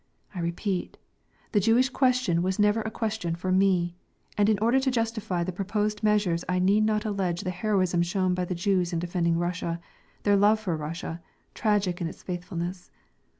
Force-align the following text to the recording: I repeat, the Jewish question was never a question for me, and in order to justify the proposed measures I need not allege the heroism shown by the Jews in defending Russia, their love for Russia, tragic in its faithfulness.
I 0.33 0.39
repeat, 0.39 0.97
the 1.51 1.59
Jewish 1.59 1.89
question 1.89 2.41
was 2.41 2.57
never 2.57 2.81
a 2.81 2.89
question 2.89 3.35
for 3.35 3.51
me, 3.51 3.97
and 4.35 4.49
in 4.49 4.57
order 4.57 4.79
to 4.79 4.89
justify 4.89 5.43
the 5.43 5.51
proposed 5.51 6.01
measures 6.01 6.43
I 6.49 6.57
need 6.57 6.83
not 6.85 7.05
allege 7.05 7.41
the 7.41 7.51
heroism 7.51 8.01
shown 8.01 8.33
by 8.33 8.45
the 8.45 8.55
Jews 8.55 8.93
in 8.93 8.97
defending 8.97 9.37
Russia, 9.37 9.79
their 10.23 10.35
love 10.35 10.59
for 10.59 10.75
Russia, 10.75 11.21
tragic 11.53 12.01
in 12.01 12.07
its 12.07 12.23
faithfulness. 12.23 12.89